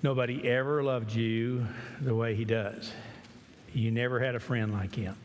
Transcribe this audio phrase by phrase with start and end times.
[0.00, 1.66] Nobody ever loved you
[2.00, 2.92] the way he does.
[3.74, 5.16] You never had a friend like him.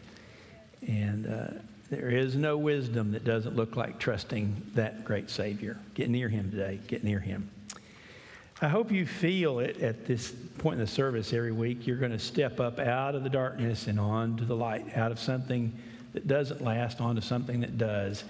[0.88, 1.48] And uh,
[1.92, 5.78] there is no wisdom that doesn't look like trusting that great Savior.
[5.94, 6.80] Get near him today.
[6.88, 7.52] Get near him.
[8.64, 11.86] I hope you feel it at this point in the service every week.
[11.86, 15.20] You're going to step up out of the darkness and onto the light, out of
[15.20, 15.72] something
[16.14, 18.24] that doesn't last onto something that does.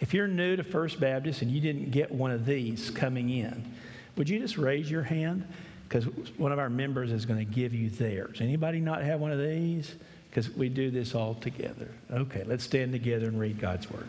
[0.00, 3.74] If you're new to First Baptist and you didn't get one of these coming in,
[4.16, 5.46] would you just raise your hand?
[5.92, 6.06] Because
[6.38, 8.40] one of our members is going to give you theirs.
[8.40, 9.94] Anybody not have one of these?
[10.30, 11.90] Because we do this all together.
[12.10, 14.08] Okay, let's stand together and read God's Word.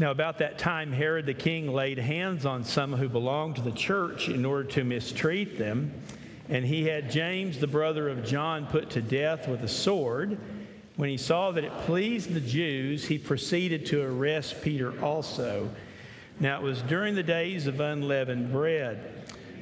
[0.00, 3.70] Now, about that time, Herod the king laid hands on some who belonged to the
[3.70, 5.92] church in order to mistreat them.
[6.48, 10.36] And he had James, the brother of John, put to death with a sword.
[10.96, 15.70] When he saw that it pleased the Jews, he proceeded to arrest Peter also.
[16.40, 19.14] Now, it was during the days of unleavened bread.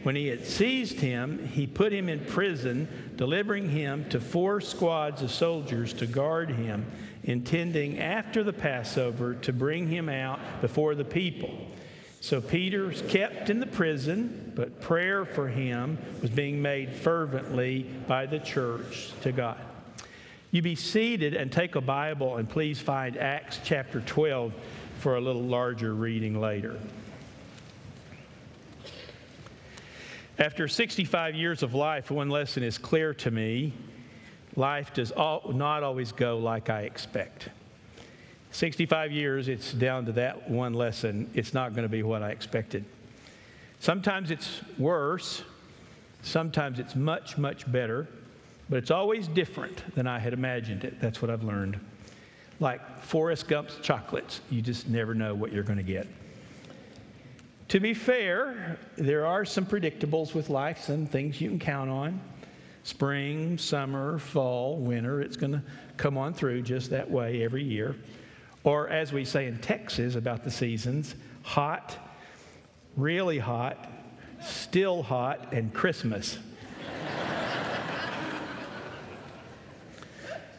[0.02, 5.22] When he had seized him, he put him in prison, delivering him to four squads
[5.22, 6.86] of soldiers to guard him
[7.27, 11.66] intending after the Passover to bring him out before the people.
[12.20, 18.27] So Peter's kept in the prison, but prayer for him was being made fervently by
[18.27, 19.61] the church to God.
[20.50, 24.52] You be seated and take a Bible and please find Acts chapter 12
[25.06, 26.80] for a little larger reading later.
[30.36, 33.72] After 65 years of life, one lesson is clear to me
[34.56, 37.50] life does all, not always go like I expect.
[38.50, 41.30] 65 years, it's down to that one lesson.
[41.34, 42.84] It's not going to be what I expected.
[43.78, 45.44] Sometimes it's worse,
[46.22, 48.08] sometimes it's much, much better,
[48.68, 51.00] but it's always different than I had imagined it.
[51.00, 51.78] That's what I've learned.
[52.58, 56.06] Like Forrest Gump's chocolates, you just never know what you're going to get.
[57.68, 62.20] To be fair, there are some predictables with life, some things you can count on
[62.86, 65.20] spring, summer, fall, winter.
[65.20, 65.62] It's going to
[65.96, 67.96] come on through just that way every year.
[68.62, 71.98] Or, as we say in Texas about the seasons, hot,
[72.96, 73.90] really hot,
[74.40, 76.39] still hot, and Christmas.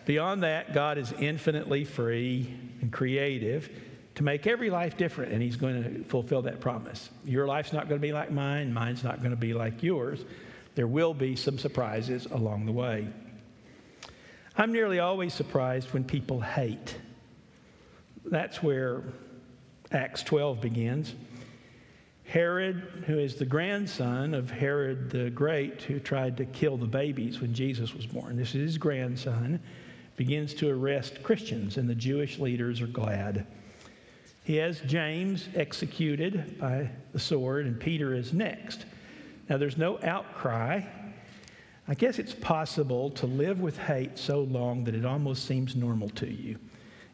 [0.07, 2.51] Beyond that, God is infinitely free
[2.81, 3.69] and creative
[4.15, 7.11] to make every life different, and He's going to fulfill that promise.
[7.23, 10.25] Your life's not going to be like mine, mine's not going to be like yours
[10.77, 13.07] there will be some surprises along the way.
[14.55, 16.95] I'm nearly always surprised when people hate.
[18.23, 19.01] That's where
[19.91, 21.15] Acts 12 begins.
[22.25, 27.41] Herod, who is the grandson of Herod the Great, who tried to kill the babies
[27.41, 29.59] when Jesus was born, this is his grandson,
[30.17, 33.47] begins to arrest Christians, and the Jewish leaders are glad.
[34.43, 38.85] He has James executed by the sword, and Peter is next.
[39.47, 40.81] Now, there's no outcry.
[41.87, 46.09] I guess it's possible to live with hate so long that it almost seems normal
[46.09, 46.57] to you,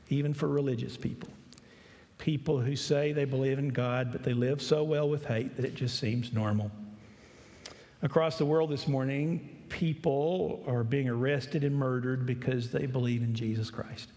[0.09, 1.29] even for religious people.
[2.17, 5.65] People who say they believe in God, but they live so well with hate that
[5.65, 6.71] it just seems normal.
[8.01, 13.33] Across the world this morning, people are being arrested and murdered because they believe in
[13.33, 14.09] Jesus Christ.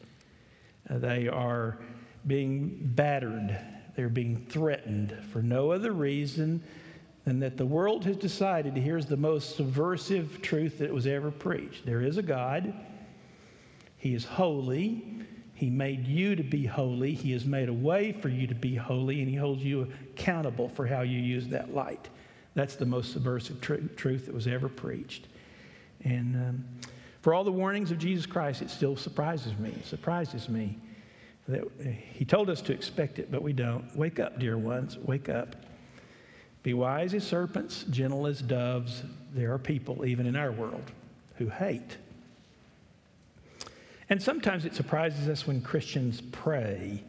[0.89, 1.79] Uh, they are
[2.27, 3.59] being battered,
[3.95, 6.63] they're being threatened for no other reason
[7.25, 11.85] than that the world has decided here's the most subversive truth that was ever preached
[11.85, 12.73] there is a God,
[13.99, 15.13] He is holy.
[15.55, 17.15] He made you to be holy.
[17.15, 20.69] He has made a way for you to be holy, and He holds you accountable
[20.69, 22.11] for how you use that light.
[22.55, 25.29] That's the most subversive tr- truth that was ever preached.
[26.05, 26.65] And um,
[27.23, 29.71] for all the warnings of Jesus Christ, it still surprises me.
[29.71, 30.79] It surprises me
[31.49, 31.65] that
[32.13, 33.85] He told us to expect it, but we don't.
[33.97, 34.99] Wake up, dear ones.
[34.99, 35.57] Wake up.
[36.63, 39.03] Be wise as serpents, gentle as doves.
[39.33, 40.91] There are people, even in our world,
[41.37, 41.97] who hate.
[44.09, 47.03] And sometimes it surprises us when Christians pray.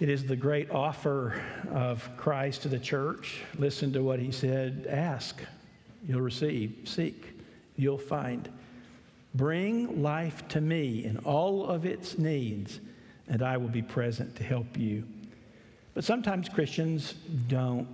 [0.00, 1.40] It is the great offer
[1.70, 3.42] of Christ to the church.
[3.58, 5.40] Listen to what he said ask,
[6.06, 7.33] you'll receive, seek,
[7.76, 8.48] you'll find.
[9.34, 12.80] Bring life to me in all of its needs,
[13.28, 15.04] and I will be present to help you.
[15.94, 17.14] But sometimes Christians
[17.48, 17.88] don't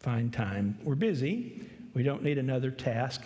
[0.00, 0.78] find time.
[0.82, 1.62] We're busy.
[1.94, 3.22] We don't need another task.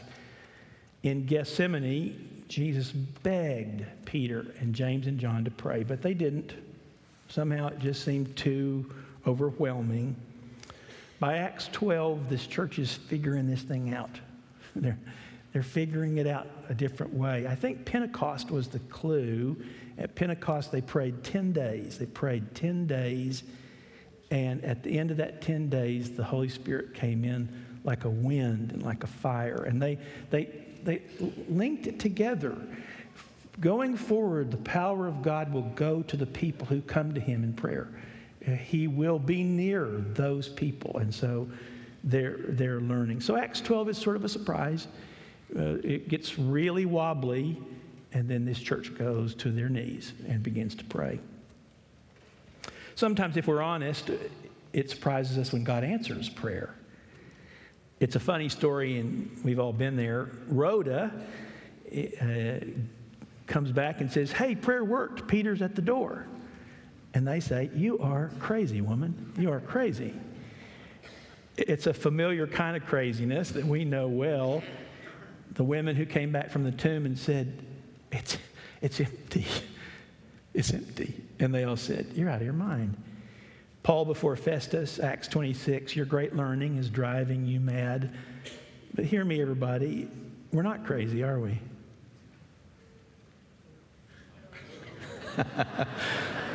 [1.02, 6.52] In Gethsemane, Jesus begged Peter and James and John to pray, but they didn't.
[7.28, 8.92] Somehow it just seemed too
[9.26, 10.14] overwhelming.
[11.18, 14.20] By Acts 12, this church is figuring this thing out.
[14.80, 14.98] They're,
[15.52, 17.46] they're figuring it out a different way.
[17.46, 19.56] I think Pentecost was the clue.
[19.98, 21.96] At Pentecost, they prayed 10 days.
[21.96, 23.44] They prayed 10 days
[24.30, 27.48] And at the end of that 10 days, the Holy Spirit came in
[27.84, 29.62] like a wind and like a fire.
[29.62, 29.98] And they,
[30.30, 30.48] they,
[30.82, 31.02] they
[31.48, 32.56] linked it together.
[33.60, 37.44] Going forward, the power of God will go to the people who come to Him
[37.44, 37.88] in prayer.
[38.42, 40.98] He will be near those people.
[40.98, 41.48] And so
[42.04, 43.20] they're, they're learning.
[43.20, 44.86] So Acts 12 is sort of a surprise.
[45.56, 47.60] Uh, it gets really wobbly,
[48.12, 51.18] and then this church goes to their knees and begins to pray.
[52.94, 54.10] Sometimes, if we're honest,
[54.72, 56.74] it surprises us when God answers prayer.
[58.00, 60.28] It's a funny story, and we've all been there.
[60.48, 61.12] Rhoda
[62.20, 62.54] uh,
[63.46, 65.26] comes back and says, Hey, prayer worked.
[65.26, 66.26] Peter's at the door.
[67.14, 69.32] And they say, You are crazy, woman.
[69.38, 70.14] You are crazy.
[71.56, 74.62] It's a familiar kind of craziness that we know well.
[75.52, 77.64] The women who came back from the tomb and said,
[78.10, 78.38] It's,
[78.80, 79.46] it's empty.
[80.52, 81.14] It's empty.
[81.38, 82.96] And they all said, You're out of your mind.
[83.84, 88.14] Paul before Festus, Acts 26, your great learning is driving you mad.
[88.94, 90.08] But hear me, everybody,
[90.52, 91.58] we're not crazy, are we?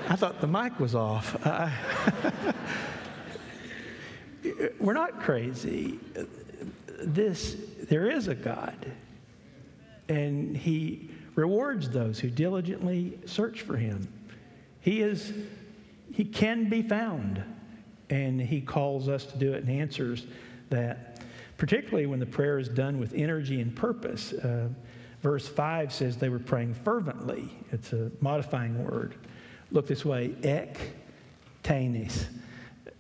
[0.10, 1.36] I thought the mic was off.
[1.46, 1.70] Uh,
[4.80, 6.00] we're not crazy.
[7.02, 7.58] This,
[7.90, 8.92] there is a God,
[10.08, 14.08] and He rewards those who diligently search for Him.
[14.82, 15.34] He is,
[16.14, 17.42] He can be found,
[18.10, 20.26] and He calls us to do it and answers
[20.70, 21.22] that,
[21.58, 24.34] particularly when the prayer is done with energy and purpose.
[24.34, 24.70] Uh,
[25.22, 27.50] verse 5 says they were praying fervently.
[27.72, 29.16] It's a modifying word.
[29.72, 30.78] Look this way ek
[31.64, 32.26] tanis.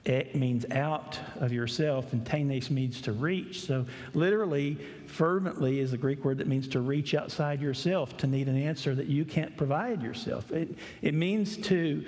[0.05, 3.61] Ek means out of yourself, and tanis means to reach.
[3.61, 8.47] So, literally, fervently is the Greek word that means to reach outside yourself, to need
[8.47, 10.51] an answer that you can't provide yourself.
[10.51, 12.05] It, it means to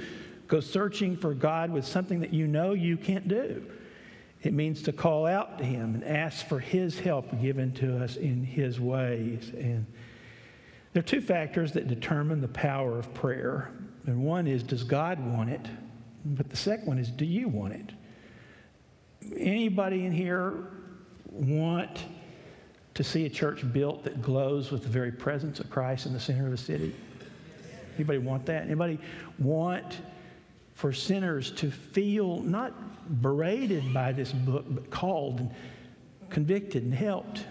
[0.47, 3.65] go searching for God with something that you know you can't do.
[4.41, 8.15] It means to call out to Him and ask for His help given to us
[8.15, 9.51] in His ways.
[9.53, 9.85] And
[10.93, 13.71] there are two factors that determine the power of prayer.
[14.07, 15.67] And one is, does God want it?
[16.23, 17.91] But the second one is, do you want it?
[19.38, 20.53] Anybody in here
[21.31, 22.06] want
[22.94, 26.19] to see a church built that glows with the very presence of Christ in the
[26.19, 26.95] center of the city?
[27.95, 28.63] Anybody want that?
[28.63, 29.00] Anybody
[29.39, 30.00] want
[30.73, 35.51] for sinners to feel not berated by this book, but called and
[36.29, 37.45] convicted and helped?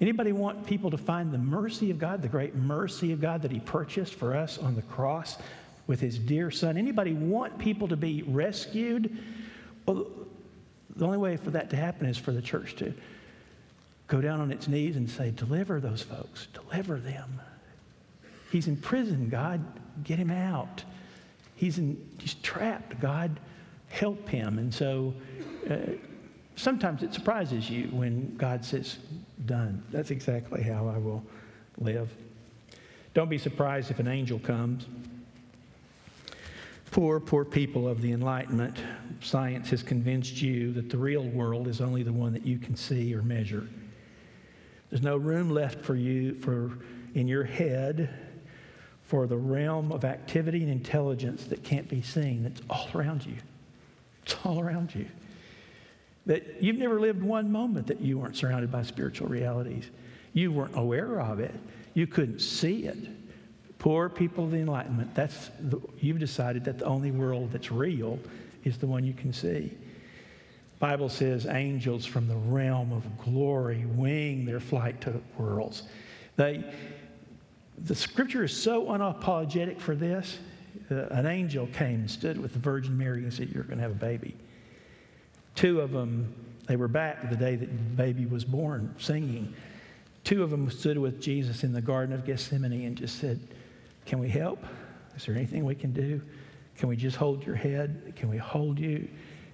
[0.00, 3.50] Anybody want people to find the mercy of God, the great mercy of God that
[3.50, 5.38] He purchased for us on the cross
[5.86, 6.76] with his dear son.
[6.76, 9.16] Anybody want people to be rescued?
[9.86, 10.06] Well,
[10.96, 12.94] the only way for that to happen is for the church to
[14.06, 17.40] go down on its knees and say, Deliver those folks, deliver them.
[18.50, 19.64] He's in prison, God,
[20.04, 20.84] get him out.
[21.56, 23.38] He's, in, he's trapped, God,
[23.88, 24.58] help him.
[24.58, 25.14] And so
[25.68, 25.76] uh,
[26.56, 28.98] sometimes it surprises you when God says,
[29.46, 29.82] Done.
[29.90, 31.22] That's exactly how I will
[31.78, 32.08] live.
[33.12, 34.86] Don't be surprised if an angel comes
[36.94, 38.76] Poor, poor people of the Enlightenment,
[39.20, 42.76] science has convinced you that the real world is only the one that you can
[42.76, 43.66] see or measure.
[44.90, 46.78] There's no room left for you for
[47.16, 48.10] in your head
[49.02, 52.46] for the realm of activity and intelligence that can't be seen.
[52.46, 53.38] It's all around you.
[54.22, 55.06] It's all around you.
[56.26, 59.90] That you've never lived one moment that you weren't surrounded by spiritual realities.
[60.32, 61.56] You weren't aware of it.
[61.94, 63.08] You couldn't see it.
[63.84, 68.18] Poor people of the Enlightenment, that's the, you've decided that the only world that's real
[68.64, 69.70] is the one you can see.
[70.78, 75.82] Bible says angels from the realm of glory wing their flight to worlds.
[76.36, 76.64] They,
[77.76, 80.38] the scripture is so unapologetic for this.
[80.90, 83.82] Uh, an angel came and stood with the Virgin Mary and said, You're going to
[83.82, 84.34] have a baby.
[85.56, 86.34] Two of them,
[86.68, 89.52] they were back the day that the baby was born, singing.
[90.24, 93.46] Two of them stood with Jesus in the Garden of Gethsemane and just said,
[94.06, 94.64] can we help?
[95.16, 96.20] Is there anything we can do?
[96.76, 98.14] Can we just hold your head?
[98.16, 99.08] Can we hold you?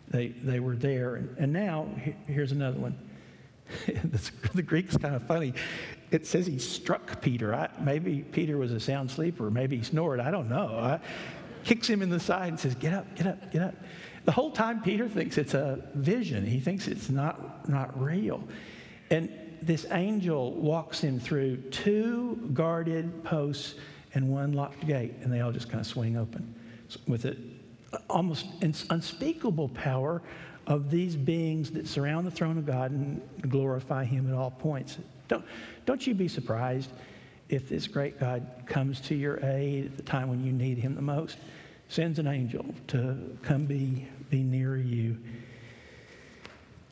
[0.09, 1.17] They, they were there.
[1.17, 1.87] And, and now,
[2.27, 2.99] here's another one.
[4.55, 5.55] the Greek's kind of funny.
[6.11, 7.55] It says he struck Peter.
[7.55, 9.51] I, maybe Peter was a sound sleeper.
[9.51, 10.19] Maybe he snored.
[10.19, 10.79] I don't know.
[10.79, 11.01] I,
[11.63, 13.75] kicks him in the side and says, Get up, get up, get up.
[14.25, 16.45] The whole time, Peter thinks it's a vision.
[16.45, 18.43] He thinks it's not, not real.
[19.11, 19.31] And
[19.63, 23.75] this angel walks him through two guarded posts
[24.15, 26.55] and one locked gate, and they all just kind of swing open
[27.07, 27.39] with it
[28.09, 30.23] almost unspeakable power
[30.67, 34.99] of these beings that surround the throne of God and glorify Him at all points.
[35.29, 35.45] Don't,
[35.87, 36.91] don't you be surprised
[37.49, 40.95] if this great God comes to your aid at the time when you need Him
[40.95, 41.39] the most,
[41.89, 45.17] sends an angel to come be, be near you.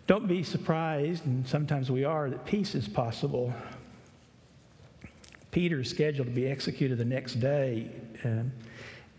[0.09, 3.53] Don't be surprised, and sometimes we are, that peace is possible.
[5.59, 7.91] Peter is scheduled to be executed the next day.
[8.25, 8.53] Um,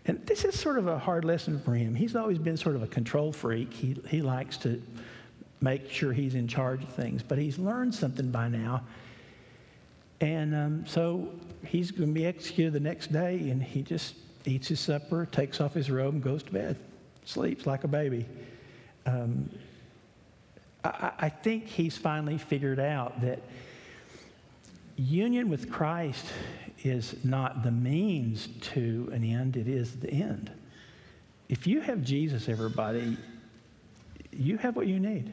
[0.06, 1.94] and this is sort of a hard lesson for him.
[1.94, 3.70] He's always been sort of a control freak.
[3.70, 4.82] He, he likes to
[5.60, 8.82] make sure he's in charge of things, but he's learned something by now.
[10.22, 11.28] And um, so
[11.62, 14.14] he's going to be executed the next day, and he just
[14.46, 16.78] eats his supper, takes off his robe, and goes to bed,
[17.26, 18.24] sleeps like a baby.
[19.04, 19.50] Um,
[20.84, 23.40] I, I think he's finally figured out that
[25.00, 26.26] union with Christ
[26.82, 30.50] is not the means to an end, it is the end.
[31.48, 33.16] If you have Jesus, everybody,
[34.30, 35.32] you have what you need.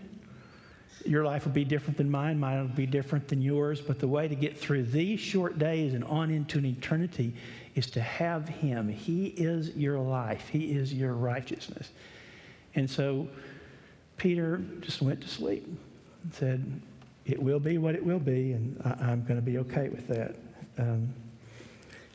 [1.05, 4.07] Your life will be different than mine, mine will be different than yours, but the
[4.07, 7.33] way to get through these short days and on into an eternity
[7.75, 8.89] is to have Him.
[8.89, 11.91] He is your life, He is your righteousness.
[12.73, 13.27] And so
[14.17, 15.65] Peter just went to sleep
[16.23, 16.81] and said,
[17.27, 20.07] It will be what it will be, and I, am going to be okay with
[20.07, 20.35] that.
[20.77, 21.13] Um,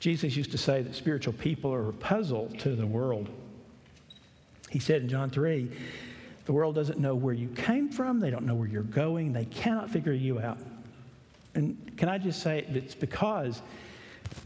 [0.01, 3.29] Jesus used to say that spiritual people are a puzzle to the world.
[4.71, 5.71] He said in John 3,
[6.47, 9.45] the world doesn't know where you came from, they don't know where you're going, they
[9.45, 10.59] cannot figure you out.
[11.55, 13.61] And can I just say it's because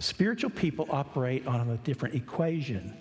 [0.00, 2.92] spiritual people operate on a different equation.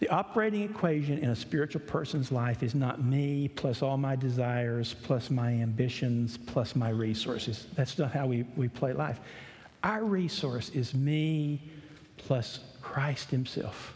[0.00, 4.94] The operating equation in a spiritual person's life is not me plus all my desires,
[5.02, 7.66] plus my ambitions, plus my resources.
[7.74, 9.20] That's not how we, we play life.
[9.84, 11.60] Our resource is me
[12.16, 13.94] plus Christ Himself.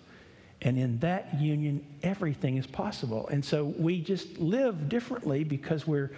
[0.60, 3.26] And in that union, everything is possible.
[3.28, 6.12] And so we just live differently because we're,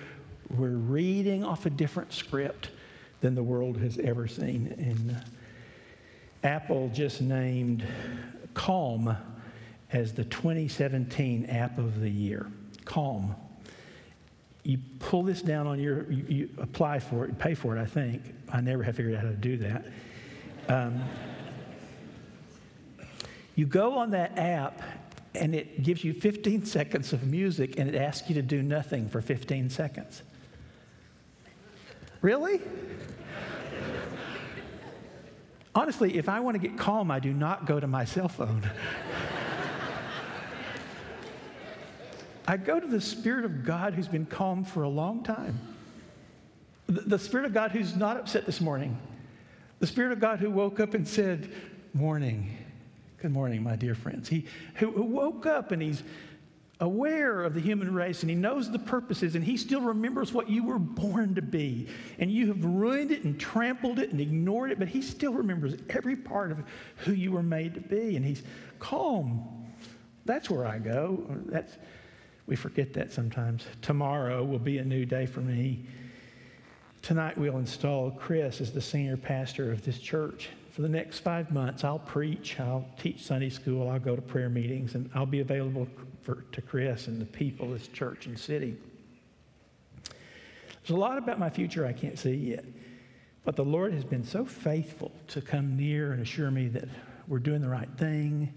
[0.50, 2.71] we're reading off a different script
[3.21, 4.75] than the world has ever seen.
[4.78, 5.25] And
[6.43, 7.85] Apple just named
[8.52, 9.16] Calm
[9.93, 12.50] as the 2017 app of the year.
[12.85, 13.35] Calm.
[14.62, 17.87] You pull this down on your, you, you apply for it, pay for it, I
[17.87, 18.23] think.
[18.52, 19.87] I never have figured out how to do that.
[20.69, 21.05] Um,
[23.55, 24.83] you go on that app
[25.35, 29.09] and it gives you 15 seconds of music and it asks you to do nothing
[29.09, 30.23] for 15 seconds.
[32.21, 32.61] Really?
[35.75, 38.69] Honestly, if I want to get calm, I do not go to my cell phone.
[42.46, 45.58] I go to the Spirit of God who's been calm for a long time.
[46.86, 48.96] The, the Spirit of God who's not upset this morning.
[49.80, 51.52] The Spirit of God who woke up and said,
[51.92, 52.56] Morning.
[53.18, 54.28] Good morning, my dear friends.
[54.28, 56.02] He who woke up and he's
[56.78, 60.50] aware of the human race and he knows the purposes and he still remembers what
[60.50, 61.88] you were born to be.
[62.18, 65.74] And you have ruined it and trampled it and ignored it, but he still remembers
[65.88, 66.62] every part of
[66.98, 68.16] who you were made to be.
[68.16, 68.42] And he's
[68.78, 69.66] calm.
[70.26, 71.24] That's where I go.
[71.46, 71.72] That's,
[72.46, 73.64] we forget that sometimes.
[73.82, 75.86] Tomorrow will be a new day for me.
[77.02, 81.50] Tonight we'll install Chris as the senior pastor of this church for the next five
[81.50, 85.40] months, I'll preach, I'll teach Sunday school, I'll go to prayer meetings, and I'll be
[85.40, 85.88] available
[86.20, 88.76] for, to Chris and the people, of this church and city.
[90.02, 92.66] There's a lot about my future I can't see yet,
[93.42, 96.90] but the Lord has been so faithful to come near and assure me that
[97.26, 98.52] we're doing the right thing.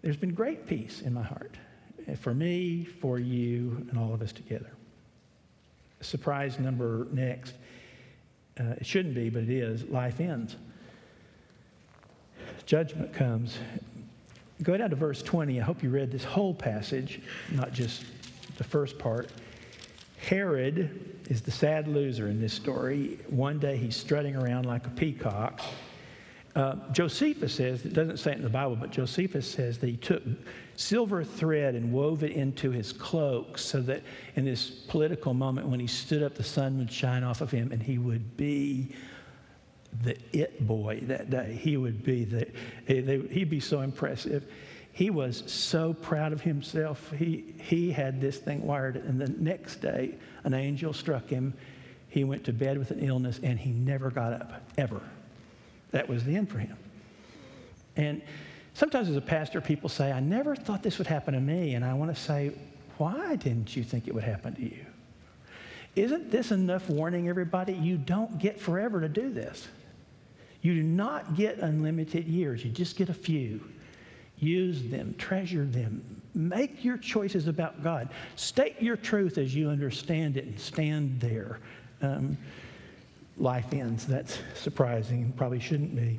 [0.00, 1.58] There's been great peace in my heart
[2.18, 4.70] for me, for you, and all of us together.
[6.00, 7.54] Surprise number next.
[8.58, 9.84] Uh, it shouldn't be, but it is.
[9.84, 10.56] Life ends
[12.70, 13.58] judgment comes.
[14.62, 15.60] Go down to verse 20.
[15.60, 18.04] I hope you read this whole passage, not just
[18.58, 19.30] the first part.
[20.18, 23.18] Herod is the sad loser in this story.
[23.28, 25.60] One day he's strutting around like a peacock.
[26.54, 29.96] Uh, Josephus says, it doesn't say it in the Bible, but Josephus says that he
[29.96, 30.22] took
[30.80, 34.02] silver thread and wove it into his cloak so that
[34.36, 37.70] in this political moment when he stood up, the sun would shine off of him
[37.70, 38.88] and he would be
[40.02, 41.58] the it boy that day.
[41.60, 42.46] He would be the,
[42.86, 44.50] he'd be so impressive.
[44.92, 47.12] He was so proud of himself.
[47.12, 51.54] He, he had this thing wired, and the next day, an angel struck him.
[52.08, 55.00] He went to bed with an illness, and he never got up, ever.
[55.92, 56.76] That was the end for him.
[57.96, 58.22] And
[58.74, 61.74] sometimes as a pastor, people say, I never thought this would happen to me.
[61.74, 62.52] And I want to say,
[62.98, 64.86] why didn't you think it would happen to you?
[65.96, 67.72] Isn't this enough warning, everybody?
[67.72, 69.68] You don't get forever to do this.
[70.62, 73.60] You do not get unlimited years, you just get a few.
[74.38, 76.02] Use them, treasure them,
[76.34, 78.08] make your choices about God.
[78.36, 81.58] State your truth as you understand it and stand there.
[82.00, 82.38] Um,
[83.36, 84.06] life ends.
[84.06, 86.18] That's surprising, probably shouldn't be.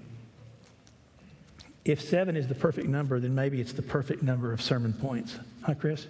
[1.83, 5.38] If seven is the perfect number, then maybe it's the perfect number of sermon points.
[5.63, 6.05] Huh, Chris?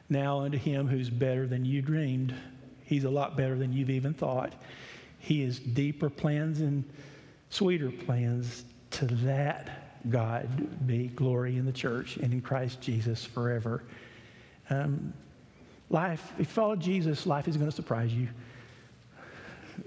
[0.09, 2.35] Now, unto him who's better than you dreamed.
[2.91, 4.53] He's a lot better than you've even thought.
[5.21, 6.83] He has deeper plans and
[7.49, 8.65] sweeter plans.
[8.91, 10.49] To that God
[10.89, 13.85] be glory in the church and in Christ Jesus forever.
[14.69, 15.13] Um,
[15.89, 18.27] life, if you follow Jesus, life is going to surprise you.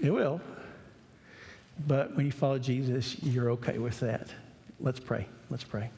[0.00, 0.40] It will.
[1.86, 4.28] But when you follow Jesus, you're okay with that.
[4.80, 5.28] Let's pray.
[5.50, 5.90] Let's pray.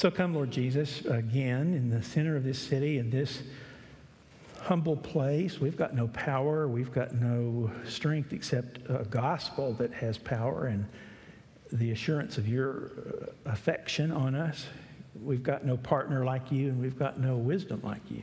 [0.00, 3.42] So come, Lord Jesus, again in the center of this city, in this
[4.62, 5.60] humble place.
[5.60, 10.86] We've got no power, we've got no strength except a gospel that has power and
[11.70, 12.92] the assurance of your
[13.44, 14.64] uh, affection on us.
[15.22, 18.22] We've got no partner like you, and we've got no wisdom like you.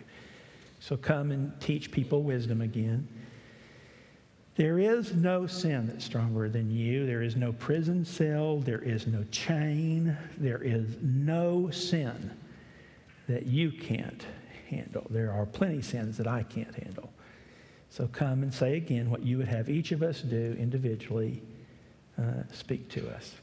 [0.80, 3.08] So come and teach people wisdom again.
[4.58, 7.06] There is no sin that's stronger than you.
[7.06, 8.58] There is no prison cell.
[8.58, 10.18] There is no chain.
[10.36, 12.32] There is no sin
[13.30, 14.26] that you can't
[14.68, 15.06] handle.
[15.12, 17.14] There are plenty sins that I can't handle.
[17.92, 21.44] So come and say again what you would have each of us do individually.
[22.18, 23.36] Uh, speak to us.